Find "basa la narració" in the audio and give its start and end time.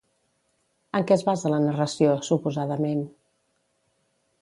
1.27-2.17